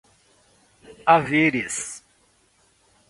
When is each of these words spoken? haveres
haveres 1.15 1.77